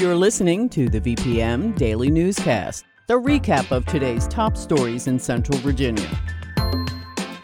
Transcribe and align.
You're 0.00 0.16
listening 0.16 0.70
to 0.70 0.88
the 0.88 0.98
VPM 0.98 1.76
Daily 1.76 2.10
Newscast, 2.10 2.86
the 3.06 3.20
recap 3.20 3.70
of 3.70 3.84
today's 3.84 4.26
top 4.28 4.56
stories 4.56 5.06
in 5.06 5.18
Central 5.18 5.58
Virginia. 5.58 6.08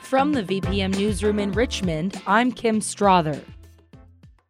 From 0.01 0.33
the 0.33 0.43
VPM 0.43 0.97
Newsroom 0.97 1.39
in 1.39 1.53
Richmond, 1.53 2.19
I'm 2.27 2.51
Kim 2.51 2.81
Strother. 2.81 3.39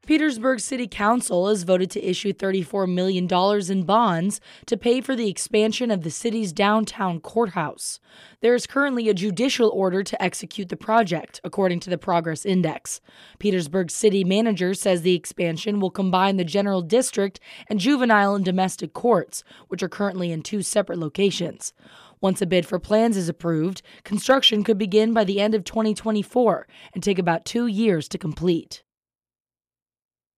Petersburg 0.07 0.61
City 0.61 0.87
Council 0.87 1.49
has 1.49 1.65
voted 1.65 1.91
to 1.91 2.09
issue 2.09 2.33
$34 2.33 2.89
million 2.89 3.27
in 3.69 3.83
bonds 3.85 4.41
to 4.67 4.77
pay 4.77 5.01
for 5.01 5.17
the 5.17 5.29
expansion 5.29 5.91
of 5.91 6.03
the 6.03 6.13
city's 6.13 6.53
downtown 6.53 7.19
courthouse. 7.19 7.99
There 8.41 8.55
is 8.55 8.69
currently 8.69 9.09
a 9.09 9.15
judicial 9.15 9.69
order 9.71 10.05
to 10.05 10.23
execute 10.23 10.69
the 10.69 10.77
project, 10.77 11.41
according 11.43 11.81
to 11.81 11.91
the 11.91 11.99
Progress 11.99 12.47
Index. 12.47 13.01
Petersburg 13.41 13.91
City 13.91 14.23
Manager 14.23 14.75
says 14.75 15.03
the 15.03 15.17
expansion 15.17 15.81
will 15.81 15.91
combine 15.91 16.37
the 16.37 16.45
general 16.45 16.83
district 16.83 17.41
and 17.69 17.81
juvenile 17.81 18.37
and 18.37 18.45
domestic 18.45 18.93
courts, 18.93 19.43
which 19.67 19.83
are 19.83 19.89
currently 19.89 20.31
in 20.31 20.41
two 20.41 20.63
separate 20.63 21.01
locations. 21.01 21.73
Once 22.21 22.41
a 22.41 22.47
bid 22.47 22.65
for 22.65 22.79
plans 22.79 23.17
is 23.17 23.29
approved, 23.29 23.83
construction 24.05 24.63
could 24.63 24.79
begin 24.79 25.13
by 25.13 25.25
the 25.25 25.41
end 25.41 25.53
of 25.53 25.65
2024 25.65 26.69
and 26.95 27.03
take 27.03 27.19
about 27.19 27.45
two 27.45 27.67
years 27.67 28.09
to 28.09 28.17
complete. 28.17 28.85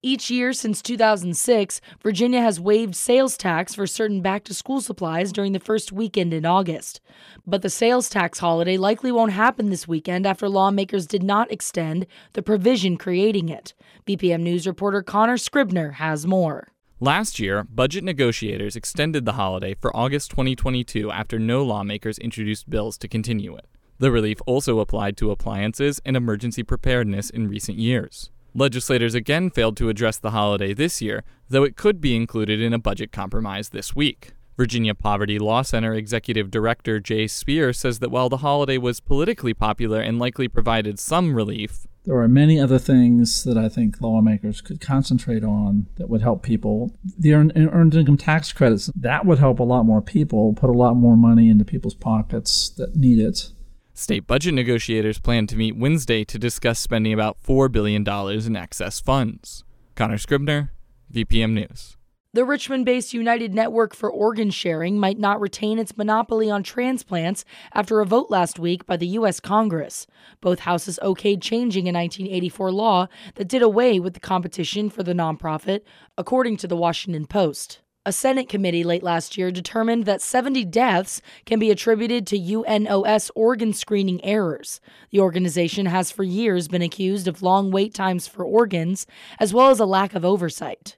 Each 0.00 0.30
year 0.30 0.52
since 0.52 0.80
2006, 0.80 1.80
Virginia 2.04 2.40
has 2.40 2.60
waived 2.60 2.94
sales 2.94 3.36
tax 3.36 3.74
for 3.74 3.84
certain 3.84 4.20
back 4.20 4.44
to 4.44 4.54
school 4.54 4.80
supplies 4.80 5.32
during 5.32 5.54
the 5.54 5.58
first 5.58 5.90
weekend 5.90 6.32
in 6.32 6.46
August. 6.46 7.00
But 7.44 7.62
the 7.62 7.68
sales 7.68 8.08
tax 8.08 8.38
holiday 8.38 8.76
likely 8.76 9.10
won't 9.10 9.32
happen 9.32 9.70
this 9.70 9.88
weekend 9.88 10.24
after 10.24 10.48
lawmakers 10.48 11.08
did 11.08 11.24
not 11.24 11.50
extend 11.50 12.06
the 12.34 12.42
provision 12.42 12.96
creating 12.96 13.48
it. 13.48 13.74
VPM 14.06 14.42
News 14.42 14.68
reporter 14.68 15.02
Connor 15.02 15.36
Scribner 15.36 15.90
has 15.92 16.28
more. 16.28 16.68
Last 17.00 17.40
year, 17.40 17.64
budget 17.64 18.04
negotiators 18.04 18.76
extended 18.76 19.24
the 19.24 19.32
holiday 19.32 19.74
for 19.74 19.94
August 19.96 20.30
2022 20.30 21.10
after 21.10 21.40
no 21.40 21.64
lawmakers 21.64 22.18
introduced 22.18 22.70
bills 22.70 22.98
to 22.98 23.08
continue 23.08 23.56
it. 23.56 23.66
The 23.98 24.12
relief 24.12 24.38
also 24.46 24.78
applied 24.78 25.16
to 25.16 25.32
appliances 25.32 26.00
and 26.04 26.16
emergency 26.16 26.62
preparedness 26.62 27.30
in 27.30 27.48
recent 27.48 27.78
years. 27.78 28.30
Legislators 28.58 29.14
again 29.14 29.50
failed 29.50 29.76
to 29.76 29.88
address 29.88 30.18
the 30.18 30.32
holiday 30.32 30.74
this 30.74 31.00
year, 31.00 31.22
though 31.48 31.62
it 31.62 31.76
could 31.76 32.00
be 32.00 32.16
included 32.16 32.60
in 32.60 32.72
a 32.72 32.78
budget 32.78 33.12
compromise 33.12 33.68
this 33.68 33.94
week. 33.94 34.32
Virginia 34.56 34.96
Poverty 34.96 35.38
Law 35.38 35.62
Center 35.62 35.94
Executive 35.94 36.50
Director 36.50 36.98
Jay 36.98 37.28
Speer 37.28 37.72
says 37.72 38.00
that 38.00 38.10
while 38.10 38.28
the 38.28 38.38
holiday 38.38 38.76
was 38.76 38.98
politically 38.98 39.54
popular 39.54 40.00
and 40.00 40.18
likely 40.18 40.48
provided 40.48 40.98
some 40.98 41.36
relief, 41.36 41.86
there 42.04 42.16
are 42.16 42.26
many 42.26 42.58
other 42.58 42.80
things 42.80 43.44
that 43.44 43.56
I 43.56 43.68
think 43.68 44.00
lawmakers 44.00 44.60
could 44.60 44.80
concentrate 44.80 45.44
on 45.44 45.86
that 45.94 46.08
would 46.08 46.22
help 46.22 46.42
people. 46.42 46.96
The 47.16 47.34
earned, 47.34 47.94
income 47.94 48.16
tax 48.16 48.52
credits, 48.52 48.90
that 48.96 49.24
would 49.24 49.38
help 49.38 49.60
a 49.60 49.62
lot 49.62 49.84
more 49.84 50.02
people, 50.02 50.52
put 50.54 50.70
a 50.70 50.72
lot 50.72 50.94
more 50.94 51.16
money 51.16 51.48
into 51.48 51.64
people's 51.64 51.94
pockets 51.94 52.70
that 52.70 52.96
need 52.96 53.20
it. 53.20 53.50
State 53.98 54.28
budget 54.28 54.54
negotiators 54.54 55.18
plan 55.18 55.48
to 55.48 55.56
meet 55.56 55.76
Wednesday 55.76 56.22
to 56.22 56.38
discuss 56.38 56.78
spending 56.78 57.12
about 57.12 57.36
$4 57.42 57.70
billion 57.70 58.08
in 58.46 58.54
excess 58.54 59.00
funds. 59.00 59.64
Connor 59.96 60.18
Scribner, 60.18 60.70
VPM 61.12 61.50
News. 61.50 61.96
The 62.32 62.44
Richmond 62.44 62.84
based 62.84 63.12
United 63.12 63.54
Network 63.54 63.96
for 63.96 64.08
Organ 64.08 64.50
Sharing 64.50 65.00
might 65.00 65.18
not 65.18 65.40
retain 65.40 65.80
its 65.80 65.96
monopoly 65.96 66.48
on 66.48 66.62
transplants 66.62 67.44
after 67.72 68.00
a 68.00 68.06
vote 68.06 68.30
last 68.30 68.60
week 68.60 68.86
by 68.86 68.96
the 68.96 69.08
U.S. 69.08 69.40
Congress. 69.40 70.06
Both 70.40 70.60
houses 70.60 71.00
okayed 71.02 71.42
changing 71.42 71.88
a 71.88 71.92
1984 71.92 72.70
law 72.70 73.08
that 73.34 73.48
did 73.48 73.62
away 73.62 73.98
with 73.98 74.14
the 74.14 74.20
competition 74.20 74.90
for 74.90 75.02
the 75.02 75.12
nonprofit, 75.12 75.80
according 76.16 76.56
to 76.58 76.68
the 76.68 76.76
Washington 76.76 77.26
Post. 77.26 77.80
A 78.08 78.12
Senate 78.12 78.48
committee 78.48 78.84
late 78.84 79.02
last 79.02 79.36
year 79.36 79.50
determined 79.50 80.06
that 80.06 80.22
70 80.22 80.64
deaths 80.64 81.20
can 81.44 81.58
be 81.58 81.70
attributed 81.70 82.26
to 82.28 82.38
UNOS 82.38 83.30
organ 83.34 83.74
screening 83.74 84.24
errors. 84.24 84.80
The 85.10 85.20
organization 85.20 85.84
has 85.84 86.10
for 86.10 86.22
years 86.22 86.68
been 86.68 86.80
accused 86.80 87.28
of 87.28 87.42
long 87.42 87.70
wait 87.70 87.92
times 87.92 88.26
for 88.26 88.46
organs, 88.46 89.06
as 89.38 89.52
well 89.52 89.68
as 89.68 89.78
a 89.78 89.84
lack 89.84 90.14
of 90.14 90.24
oversight. 90.24 90.96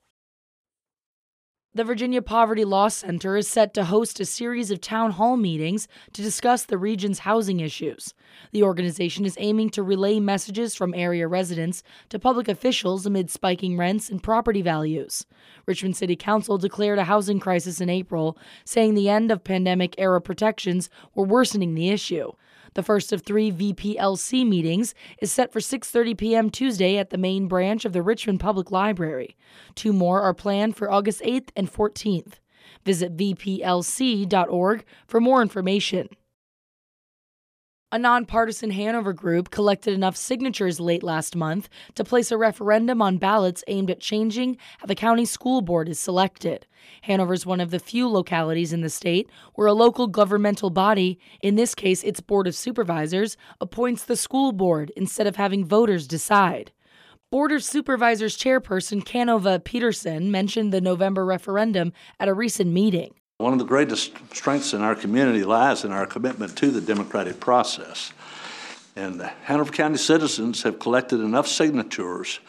The 1.81 1.85
Virginia 1.85 2.21
Poverty 2.21 2.67
Law 2.67 2.89
Center 2.89 3.39
is 3.39 3.49
set 3.49 3.73
to 3.73 3.85
host 3.85 4.21
a 4.21 4.27
series 4.27 4.71
of 4.71 4.83
town 4.83 5.13
hall 5.13 5.39
meetings 5.39 5.89
to 6.13 6.21
discuss 6.21 6.63
the 6.63 6.77
region's 6.77 7.21
housing 7.21 7.61
issues. 7.61 8.13
The 8.53 8.63
organization 8.63 9.25
is 9.25 9.39
aiming 9.41 9.71
to 9.71 9.83
relay 9.83 10.21
messages 10.21 10.75
from 10.75 10.93
area 10.93 11.27
residents 11.27 11.83
to 12.11 12.19
public 12.19 12.49
officials 12.49 13.07
amid 13.07 13.31
spiking 13.31 13.79
rents 13.79 14.11
and 14.11 14.23
property 14.23 14.61
values. 14.61 15.25
Richmond 15.65 15.97
City 15.97 16.17
Council 16.17 16.59
declared 16.59 16.99
a 16.99 17.05
housing 17.05 17.41
crisis 17.41 17.81
in 17.81 17.89
April, 17.89 18.37
saying 18.67 18.93
the 18.93 19.09
end 19.09 19.31
of 19.31 19.43
pandemic 19.43 19.95
era 19.97 20.21
protections 20.21 20.91
were 21.15 21.25
worsening 21.25 21.75
the 21.75 21.89
issue. 21.89 22.31
The 22.75 22.83
first 22.83 23.13
of 23.13 23.23
three 23.23 23.51
VPLC 23.51 24.47
meetings 24.47 24.95
is 25.21 25.33
set 25.33 25.53
for 25.53 25.61
6:30 25.61 26.17
p.m. 26.17 26.51
Tuesday 26.51 26.99
at 26.99 27.11
the 27.11 27.19
main 27.19 27.49
branch 27.49 27.85
of 27.85 27.93
the 27.93 28.03
Richmond 28.03 28.41
Public 28.41 28.71
Library. 28.71 29.37
Two 29.75 29.93
more 29.93 30.23
are 30.23 30.35
planned 30.35 30.77
for 30.77 30.91
August 30.91 31.21
8th 31.23 31.51
and 31.57 31.73
14th. 31.73 32.35
Visit 32.85 33.17
vplc.org 33.17 34.85
for 35.07 35.21
more 35.21 35.43
information. 35.43 36.09
A 37.93 37.99
nonpartisan 37.99 38.71
Hanover 38.71 39.13
group 39.13 39.51
collected 39.51 39.95
enough 39.95 40.17
signatures 40.17 40.79
late 40.79 41.03
last 41.03 41.35
month 41.35 41.69
to 41.97 42.05
place 42.05 42.31
a 42.31 42.39
referendum 42.39 43.03
on 43.03 43.19
ballots 43.19 43.65
aimed 43.67 43.91
at 43.91 43.99
changing 43.99 44.59
how 44.79 44.87
the 44.87 44.95
county 44.95 45.25
school 45.25 45.61
board 45.61 45.89
is 45.89 45.99
selected. 45.99 46.69
Hanover 47.03 47.35
is 47.35 47.45
one 47.45 47.61
of 47.61 47.73
the 47.73 47.81
few 47.81 48.09
localities 48.09 48.73
in 48.73 48.83
the 48.83 48.91
state 48.91 49.29
where 49.57 49.67
a 49.67 49.73
local 49.73 50.07
governmental 50.07 50.71
body, 50.71 51.19
in 51.43 51.57
this 51.57 51.75
case 51.75 52.05
its 52.05 52.21
Board 52.21 52.47
of 52.47 52.55
Supervisors, 52.55 53.37
appoints 53.61 54.05
the 54.05 54.15
school 54.15 54.53
board 54.53 54.93
instead 54.97 55.27
of 55.27 55.35
having 55.35 55.65
voters 55.65 56.07
decide. 56.07 56.71
Board 57.33 57.51
of 57.51 57.65
Supervisors 57.65 58.39
chairperson 58.39 59.05
Canova 59.05 59.59
Peterson 59.59 60.31
mentioned 60.31 60.73
the 60.73 60.81
November 60.81 61.27
referendum 61.27 61.93
at 62.21 62.29
a 62.29 62.35
recent 62.35 62.71
meeting. 62.71 63.15
One 63.41 63.55
of 63.55 63.59
the 63.59 63.65
greatest 63.65 64.13
strengths 64.35 64.75
in 64.75 64.83
our 64.83 64.95
community 64.95 65.45
lies 65.45 65.83
in 65.87 65.93
our 65.93 66.05
commitment 66.05 66.59
to 66.59 66.71
the 66.71 66.83
democratic 66.83 67.41
process. 67.41 68.13
And 68.95 69.19
the 69.19 69.29
Hanover 69.45 69.73
County 69.73 69.97
citizens 69.97 70.63
have 70.65 70.79
collected 70.79 71.21
enough 71.21 71.49
signatures 71.49 72.41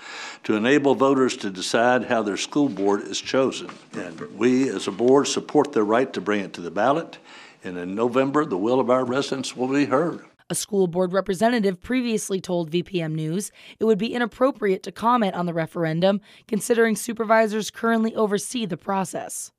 to 0.44 0.56
enable 0.56 0.94
voters 0.96 1.38
to 1.38 1.50
decide 1.50 2.03
how 2.03 2.24
their 2.24 2.35
school 2.35 2.68
board 2.68 3.03
is 3.03 3.22
chosen. 3.22 3.69
And 3.94 4.19
we, 4.38 4.68
as 4.68 4.90
a 4.90 4.91
board, 4.91 5.29
support 5.29 5.72
their 5.72 5.85
right 5.85 6.12
to 6.12 6.19
bring 6.19 6.41
it 6.41 6.52
to 6.56 6.62
the 6.62 6.72
ballot. 6.72 7.19
And 7.63 7.78
in 7.78 7.96
November, 7.96 8.44
the 8.44 8.58
will 8.58 8.81
of 8.81 8.90
our 8.90 9.06
residents 9.06 9.56
will 9.56 9.69
be 9.69 9.85
heard. 9.85 10.25
A 10.50 10.56
school 10.56 10.88
board 10.88 11.13
representative 11.13 11.81
previously 11.81 12.41
told 12.41 12.69
VPM 12.69 13.13
News 13.13 13.53
it 13.79 13.85
would 13.85 13.97
be 13.97 14.13
inappropriate 14.13 14.84
to 14.84 14.91
comment 14.91 15.35
on 15.35 15.46
the 15.46 15.53
referendum, 15.53 16.19
considering 16.50 16.97
supervisors 16.97 17.72
currently 17.72 18.13
oversee 18.13 18.66
the 18.66 18.75
process. 18.75 19.53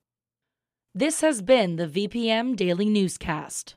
This 0.95 1.23
has 1.23 1.41
been 1.41 1.77
the 1.77 1.87
VPM 1.87 2.55
Daily 2.55 2.85
Newscast. 2.85 3.77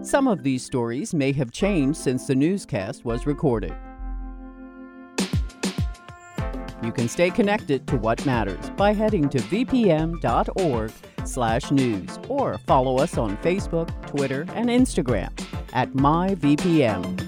Some 0.00 0.26
of 0.26 0.42
these 0.42 0.64
stories 0.64 1.12
may 1.12 1.32
have 1.32 1.52
changed 1.52 1.98
since 1.98 2.26
the 2.26 2.34
newscast 2.34 3.04
was 3.04 3.26
recorded. 3.26 3.74
You 6.82 6.92
can 6.92 7.10
stay 7.10 7.28
connected 7.28 7.86
to 7.88 7.98
what 7.98 8.24
matters 8.24 8.70
by 8.70 8.94
heading 8.94 9.28
to 9.28 9.36
vpm.org/news 9.36 10.18
or 12.30 12.58
follow 12.66 12.96
us 12.96 13.18
on 13.18 13.36
Facebook, 13.36 14.06
Twitter, 14.06 14.46
and 14.54 14.70
Instagram 14.70 15.28
at 15.74 15.90
myvpm. 15.92 17.27